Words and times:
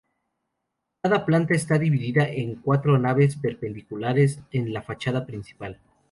Cada 1.03 1.27
planta 1.27 1.53
está 1.53 1.77
dividida 1.77 2.27
en 2.27 2.55
cuatro 2.55 2.97
naves 2.97 3.35
perpendiculares 3.35 4.39
en 4.51 4.73
la 4.73 4.81
fachada 4.81 5.27
principal. 5.27 5.79